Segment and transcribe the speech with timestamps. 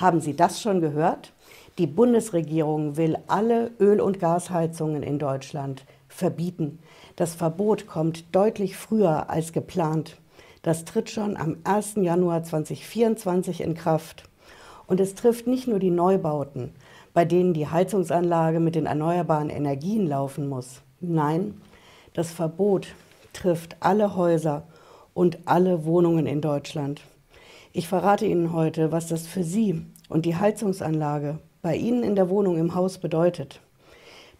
[0.00, 1.34] Haben Sie das schon gehört?
[1.76, 6.78] Die Bundesregierung will alle Öl- und Gasheizungen in Deutschland verbieten.
[7.16, 10.16] Das Verbot kommt deutlich früher als geplant.
[10.62, 11.96] Das tritt schon am 1.
[11.96, 14.24] Januar 2024 in Kraft.
[14.86, 16.72] Und es trifft nicht nur die Neubauten,
[17.12, 20.80] bei denen die Heizungsanlage mit den erneuerbaren Energien laufen muss.
[21.00, 21.60] Nein,
[22.14, 22.88] das Verbot
[23.34, 24.62] trifft alle Häuser
[25.12, 27.02] und alle Wohnungen in Deutschland.
[27.72, 32.28] Ich verrate Ihnen heute, was das für Sie und die Heizungsanlage bei Ihnen in der
[32.28, 33.60] Wohnung im Haus bedeutet,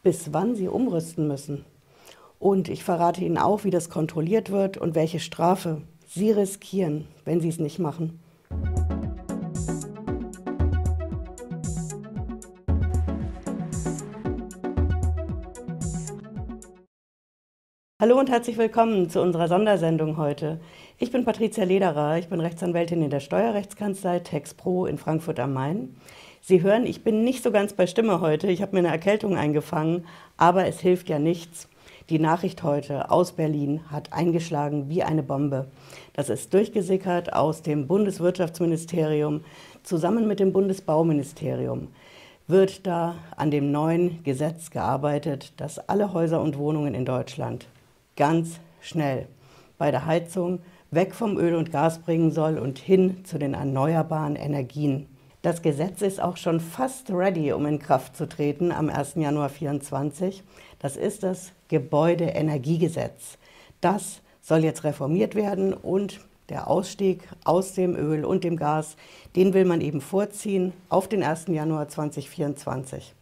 [0.02, 1.64] bis wann Sie umrüsten müssen.
[2.40, 7.40] Und ich verrate Ihnen auch, wie das kontrolliert wird und welche Strafe Sie riskieren, wenn
[7.40, 8.18] Sie es nicht machen.
[18.00, 20.58] Hallo und herzlich willkommen zu unserer Sondersendung heute.
[20.96, 25.94] Ich bin Patricia Lederer, ich bin Rechtsanwältin in der Steuerrechtskanzlei TexPro in Frankfurt am Main.
[26.40, 29.36] Sie hören, ich bin nicht so ganz bei Stimme heute, ich habe mir eine Erkältung
[29.36, 30.06] eingefangen,
[30.38, 31.68] aber es hilft ja nichts.
[32.08, 35.66] Die Nachricht heute aus Berlin hat eingeschlagen wie eine Bombe.
[36.14, 39.44] Das ist durchgesickert aus dem Bundeswirtschaftsministerium
[39.82, 41.88] zusammen mit dem Bundesbauministerium
[42.46, 47.66] wird da an dem neuen Gesetz gearbeitet, das alle Häuser und Wohnungen in Deutschland
[48.16, 49.26] ganz schnell
[49.78, 54.36] bei der Heizung weg vom Öl und Gas bringen soll und hin zu den erneuerbaren
[54.36, 55.06] Energien.
[55.42, 59.14] Das Gesetz ist auch schon fast ready, um in Kraft zu treten am 1.
[59.14, 60.42] Januar 2024.
[60.80, 63.38] Das ist das Gebäudeenergiegesetz.
[63.80, 68.96] Das soll jetzt reformiert werden und der Ausstieg aus dem Öl und dem Gas,
[69.36, 71.46] den will man eben vorziehen auf den 1.
[71.46, 73.14] Januar 2024.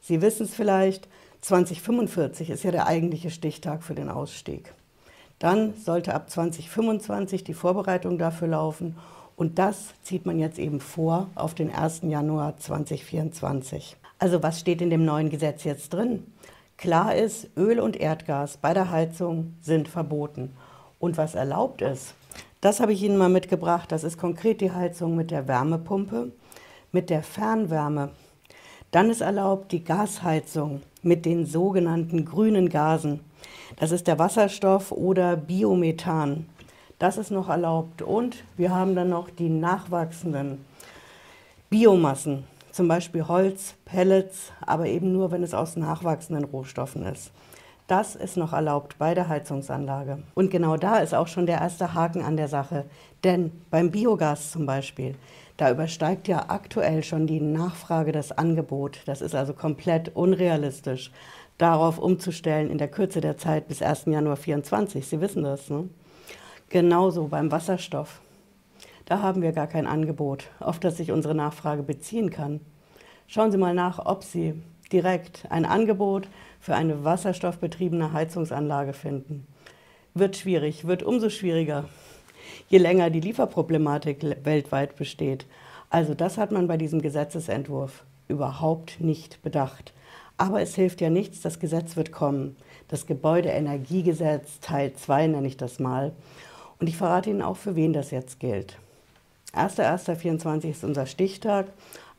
[0.00, 1.08] Sie wissen es vielleicht,
[1.44, 4.72] 2045 ist ja der eigentliche Stichtag für den Ausstieg.
[5.38, 8.96] Dann sollte ab 2025 die Vorbereitung dafür laufen
[9.36, 12.00] und das zieht man jetzt eben vor auf den 1.
[12.04, 13.98] Januar 2024.
[14.18, 16.24] Also was steht in dem neuen Gesetz jetzt drin?
[16.78, 20.56] Klar ist, Öl und Erdgas bei der Heizung sind verboten.
[20.98, 22.14] Und was erlaubt ist,
[22.62, 23.92] das habe ich Ihnen mal mitgebracht.
[23.92, 26.32] Das ist konkret die Heizung mit der Wärmepumpe,
[26.90, 28.12] mit der Fernwärme.
[28.92, 33.20] Dann ist erlaubt die Gasheizung mit den sogenannten grünen Gasen.
[33.76, 36.46] Das ist der Wasserstoff oder Biomethan.
[36.98, 38.02] Das ist noch erlaubt.
[38.02, 40.64] Und wir haben dann noch die nachwachsenden
[41.70, 47.32] Biomassen, zum Beispiel Holz, Pellets, aber eben nur, wenn es aus nachwachsenden Rohstoffen ist.
[47.86, 50.22] Das ist noch erlaubt bei der Heizungsanlage.
[50.34, 52.86] Und genau da ist auch schon der erste Haken an der Sache.
[53.24, 55.16] Denn beim Biogas zum Beispiel,
[55.58, 59.00] da übersteigt ja aktuell schon die Nachfrage das Angebot.
[59.04, 61.12] Das ist also komplett unrealistisch,
[61.58, 64.06] darauf umzustellen in der Kürze der Zeit bis 1.
[64.06, 65.06] Januar 2024.
[65.06, 65.88] Sie wissen das, ne?
[66.70, 68.20] Genauso beim Wasserstoff.
[69.04, 72.60] Da haben wir gar kein Angebot, auf das sich unsere Nachfrage beziehen kann.
[73.26, 74.60] Schauen Sie mal nach, ob Sie
[74.94, 76.28] direkt ein Angebot
[76.60, 79.46] für eine wasserstoffbetriebene Heizungsanlage finden.
[80.14, 81.88] Wird schwierig, wird umso schwieriger,
[82.68, 85.46] je länger die Lieferproblematik weltweit besteht.
[85.90, 89.92] Also das hat man bei diesem Gesetzesentwurf überhaupt nicht bedacht.
[90.38, 92.56] Aber es hilft ja nichts, das Gesetz wird kommen.
[92.86, 96.12] Das Gebäudeenergiegesetz Teil 2 nenne ich das mal.
[96.78, 98.78] Und ich verrate Ihnen auch, für wen das jetzt gilt.
[99.54, 101.66] 1.1.24 ist unser Stichtag.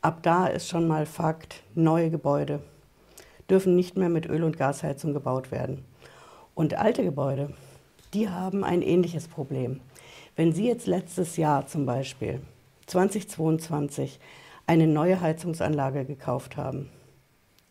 [0.06, 2.60] Ab da ist schon mal Fakt, neue Gebäude
[3.50, 5.84] dürfen nicht mehr mit Öl- und Gasheizung gebaut werden.
[6.54, 7.52] Und alte Gebäude,
[8.14, 9.80] die haben ein ähnliches Problem.
[10.36, 12.40] Wenn Sie jetzt letztes Jahr zum Beispiel,
[12.86, 14.20] 2022,
[14.68, 16.88] eine neue Heizungsanlage gekauft haben,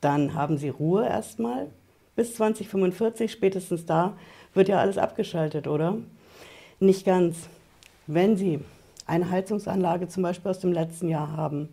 [0.02, 1.72] dann haben Sie Ruhe erstmal
[2.18, 4.18] bis 2045, spätestens da
[4.54, 6.00] wird ja alles abgeschaltet, oder?
[6.82, 7.48] Nicht ganz.
[8.08, 8.60] Wenn Sie
[9.06, 11.70] eine Heizungsanlage zum Beispiel aus dem letzten Jahr haben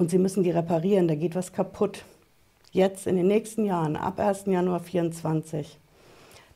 [0.00, 2.06] und Sie müssen die reparieren, da geht was kaputt,
[2.72, 4.46] jetzt in den nächsten Jahren, ab 1.
[4.46, 5.76] Januar 2024,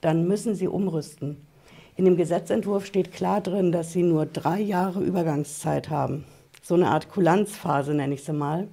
[0.00, 1.46] dann müssen Sie umrüsten.
[1.94, 6.24] In dem Gesetzentwurf steht klar drin, dass Sie nur drei Jahre Übergangszeit haben.
[6.62, 8.66] So eine Art Kulanzphase nenne ich sie mal.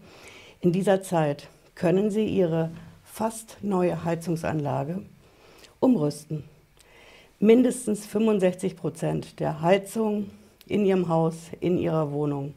[0.62, 2.72] In dieser Zeit können Sie Ihre
[3.04, 5.01] fast neue Heizungsanlage
[5.81, 6.45] umrüsten.
[7.40, 10.30] Mindestens 65 Prozent der Heizung
[10.66, 12.54] in Ihrem Haus, in Ihrer Wohnung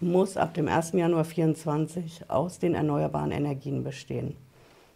[0.00, 0.92] muss ab dem 1.
[0.92, 4.36] Januar 2024 aus den erneuerbaren Energien bestehen.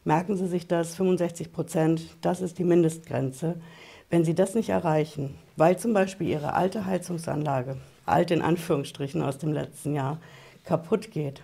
[0.05, 3.61] Merken Sie sich das, 65 Prozent, das ist die Mindestgrenze.
[4.09, 7.77] Wenn Sie das nicht erreichen, weil zum Beispiel Ihre alte Heizungsanlage,
[8.07, 10.19] alt in Anführungsstrichen aus dem letzten Jahr,
[10.65, 11.43] kaputt geht,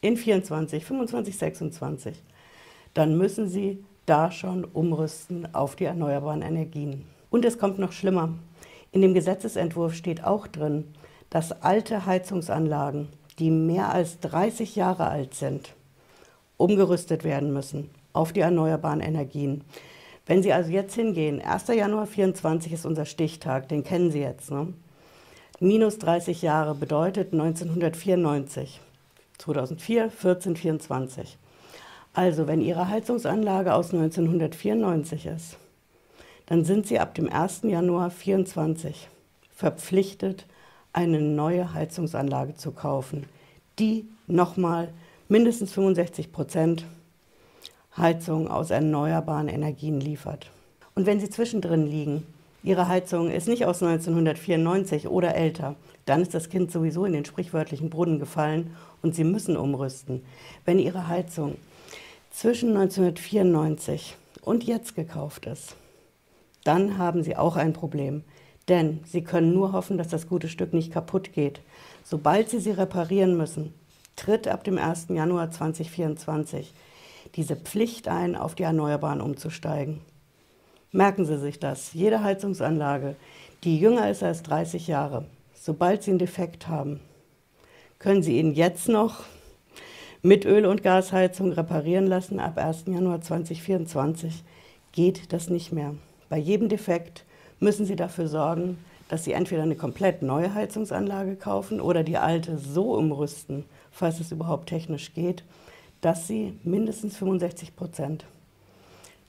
[0.00, 2.22] in 24, 25, 26,
[2.94, 7.04] dann müssen Sie da schon umrüsten auf die erneuerbaren Energien.
[7.30, 8.34] Und es kommt noch schlimmer.
[8.92, 10.84] In dem Gesetzesentwurf steht auch drin,
[11.30, 13.08] dass alte Heizungsanlagen
[13.38, 15.74] die mehr als 30 Jahre alt sind,
[16.56, 19.62] umgerüstet werden müssen auf die erneuerbaren Energien.
[20.26, 21.68] Wenn Sie also jetzt hingehen, 1.
[21.68, 24.50] Januar 24 ist unser Stichtag, den kennen Sie jetzt.
[24.50, 24.74] Ne?
[25.60, 28.80] Minus 30 Jahre bedeutet 1994,
[29.38, 31.38] 2004, 14, 24.
[32.12, 35.56] Also wenn Ihre Heizungsanlage aus 1994 ist,
[36.46, 37.62] dann sind Sie ab dem 1.
[37.64, 39.08] Januar 24
[39.54, 40.46] verpflichtet,
[40.92, 43.26] eine neue Heizungsanlage zu kaufen,
[43.78, 44.92] die nochmal
[45.28, 46.84] mindestens 65 Prozent
[47.96, 50.50] Heizung aus erneuerbaren Energien liefert.
[50.94, 52.26] Und wenn Sie zwischendrin liegen,
[52.62, 55.76] Ihre Heizung ist nicht aus 1994 oder älter,
[56.06, 60.24] dann ist das Kind sowieso in den sprichwörtlichen Brunnen gefallen und Sie müssen umrüsten.
[60.64, 61.56] Wenn Ihre Heizung
[62.30, 65.76] zwischen 1994 und jetzt gekauft ist,
[66.64, 68.24] dann haben Sie auch ein Problem.
[68.68, 71.60] Denn Sie können nur hoffen, dass das gute Stück nicht kaputt geht.
[72.04, 73.72] Sobald Sie sie reparieren müssen,
[74.16, 75.06] tritt ab dem 1.
[75.10, 76.72] Januar 2024
[77.34, 80.00] diese Pflicht ein, auf die Erneuerbaren umzusteigen.
[80.92, 81.92] Merken Sie sich das.
[81.92, 83.16] Jede Heizungsanlage,
[83.64, 87.00] die jünger ist als 30 Jahre, sobald Sie einen Defekt haben,
[87.98, 89.24] können Sie ihn jetzt noch
[90.22, 92.40] mit Öl- und Gasheizung reparieren lassen.
[92.40, 92.84] Ab 1.
[92.86, 94.44] Januar 2024
[94.92, 95.94] geht das nicht mehr.
[96.28, 97.24] Bei jedem Defekt
[97.60, 98.78] müssen Sie dafür sorgen,
[99.08, 104.32] dass Sie entweder eine komplett neue Heizungsanlage kaufen oder die alte so umrüsten, falls es
[104.32, 105.44] überhaupt technisch geht,
[106.00, 108.26] dass Sie mindestens 65 Prozent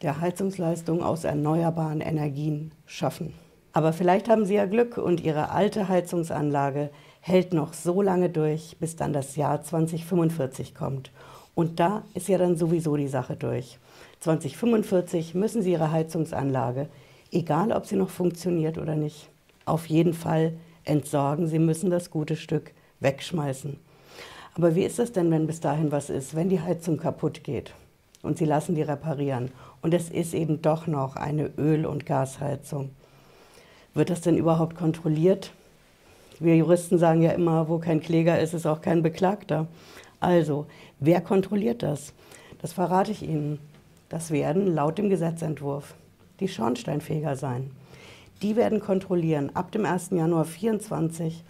[0.01, 3.33] der Heizungsleistung aus erneuerbaren Energien schaffen.
[3.73, 6.89] Aber vielleicht haben Sie ja Glück und Ihre alte Heizungsanlage
[7.21, 11.11] hält noch so lange durch, bis dann das Jahr 2045 kommt.
[11.53, 13.79] Und da ist ja dann sowieso die Sache durch.
[14.21, 16.87] 2045 müssen Sie Ihre Heizungsanlage
[17.31, 19.29] egal ob sie noch funktioniert oder nicht.
[19.65, 20.53] Auf jeden Fall
[20.83, 21.47] entsorgen.
[21.47, 23.77] Sie müssen das gute Stück wegschmeißen.
[24.55, 27.73] Aber wie ist das denn, wenn bis dahin was ist, wenn die Heizung kaputt geht
[28.23, 32.89] und Sie lassen die reparieren und es ist eben doch noch eine Öl- und Gasheizung?
[33.93, 35.51] Wird das denn überhaupt kontrolliert?
[36.39, 39.67] Wir Juristen sagen ja immer, wo kein Kläger ist, ist auch kein Beklagter.
[40.19, 40.65] Also,
[40.99, 42.13] wer kontrolliert das?
[42.61, 43.59] Das verrate ich Ihnen.
[44.09, 45.95] Das werden laut dem Gesetzentwurf
[46.39, 47.71] die Schornsteinfeger sein.
[48.41, 50.11] Die werden kontrollieren ab dem 1.
[50.11, 51.43] Januar 2024,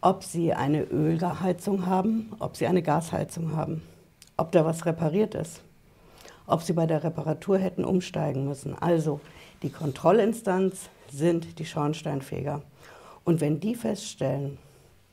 [0.00, 3.82] ob sie eine Ölheizung haben, ob sie eine Gasheizung haben,
[4.36, 5.62] ob da was repariert ist,
[6.46, 8.74] ob sie bei der Reparatur hätten umsteigen müssen.
[8.80, 9.20] Also
[9.62, 12.62] die Kontrollinstanz sind die Schornsteinfeger.
[13.24, 14.56] Und wenn die feststellen,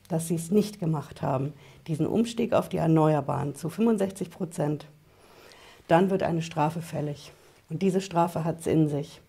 [0.08, 1.52] dass sie es nicht gemacht haben,
[1.86, 4.86] diesen Umstieg auf die Erneuerbaren zu 65 Prozent,
[5.86, 7.32] dann wird eine Strafe fällig.
[7.70, 9.20] Und diese Strafe hat es in sich.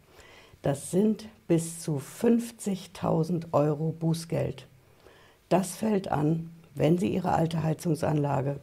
[0.61, 4.67] Das sind bis zu 50.000 Euro Bußgeld.
[5.47, 8.59] Das fällt an, wenn Sie Ihre alte Heizungsanlage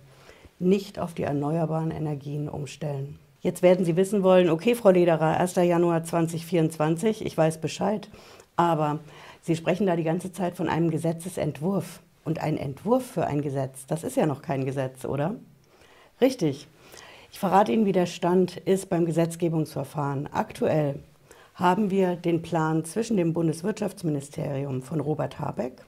[0.58, 3.19] nicht auf die erneuerbaren Energien umstellen.
[3.40, 5.56] Jetzt werden Sie wissen wollen, okay, Frau Lederer, 1.
[5.56, 8.08] Januar 2024, ich weiß Bescheid,
[8.56, 9.00] aber
[9.43, 12.00] Sie sprechen da die ganze Zeit von einem Gesetzesentwurf.
[12.25, 15.37] Und ein Entwurf für ein Gesetz, das ist ja noch kein Gesetz, oder?
[16.20, 16.67] Richtig.
[17.37, 20.27] Ich verrate Ihnen, wie der Stand ist beim Gesetzgebungsverfahren.
[20.33, 21.00] Aktuell
[21.55, 25.83] haben wir den Plan zwischen dem Bundeswirtschaftsministerium von Robert Habeck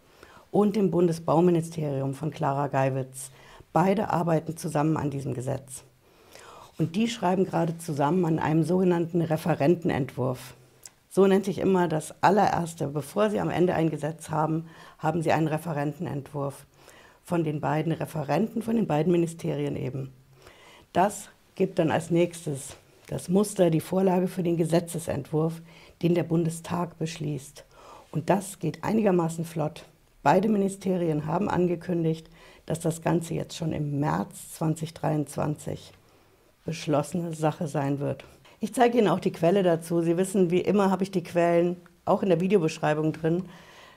[0.50, 3.31] und dem Bundesbauministerium von Clara Geiwitz.
[3.73, 5.85] Beide arbeiten zusammen an diesem Gesetz.
[6.76, 10.52] Und die schreiben gerade zusammen an einem sogenannten Referentenentwurf.
[11.09, 12.88] So nennt sich immer das allererste.
[12.88, 14.67] Bevor Sie am Ende ein Gesetz haben,
[14.99, 16.67] haben Sie einen Referentenentwurf
[17.25, 20.12] von den beiden Referenten, von den beiden Ministerien eben.
[20.93, 22.77] Das gibt dann als nächstes
[23.09, 25.61] das Muster, die Vorlage für den Gesetzesentwurf,
[26.03, 27.65] den der Bundestag beschließt.
[28.12, 29.85] Und das geht einigermaßen flott.
[30.23, 32.31] Beide Ministerien haben angekündigt,
[32.65, 35.93] dass das Ganze jetzt schon im März 2023
[36.65, 38.25] beschlossene Sache sein wird.
[38.61, 40.00] Ich zeige Ihnen auch die Quelle dazu.
[40.00, 43.47] Sie wissen, wie immer habe ich die Quellen auch in der Videobeschreibung drin.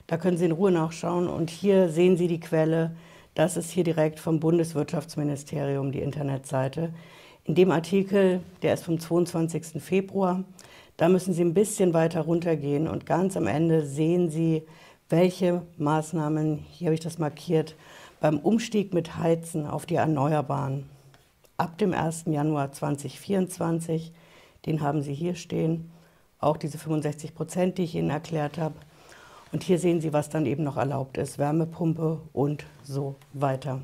[0.07, 1.27] Da können Sie in Ruhe nachschauen.
[1.27, 2.95] Und hier sehen Sie die Quelle.
[3.35, 6.91] Das ist hier direkt vom Bundeswirtschaftsministerium, die Internetseite.
[7.43, 9.81] In dem Artikel, der ist vom 22.
[9.81, 10.43] Februar,
[10.97, 14.61] da müssen Sie ein bisschen weiter runtergehen und ganz am Ende sehen Sie,
[15.09, 17.75] welche Maßnahmen, hier habe ich das markiert,
[18.19, 20.85] beim Umstieg mit Heizen auf die Erneuerbaren
[21.57, 22.25] ab dem 1.
[22.27, 24.13] Januar 2024,
[24.67, 25.89] den haben Sie hier stehen,
[26.39, 28.75] auch diese 65 Prozent, die ich Ihnen erklärt habe.
[29.51, 33.81] Und hier sehen Sie, was dann eben noch erlaubt ist, Wärmepumpe und so weiter.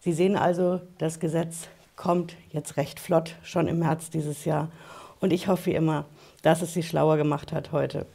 [0.00, 4.68] Sie sehen also, das Gesetz kommt jetzt recht flott, schon im März dieses Jahr.
[5.20, 6.04] Und ich hoffe wie immer,
[6.42, 8.06] dass es Sie schlauer gemacht hat heute.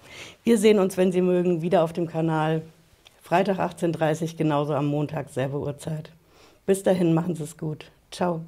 [0.44, 2.64] Wir sehen uns, wenn Sie mögen, wieder auf dem Kanal.
[3.22, 6.12] Freitag 18.30 Uhr, genauso am Montag, selbe Uhrzeit.
[6.66, 7.92] Bis dahin machen Sie es gut.
[8.12, 8.42] Ciao.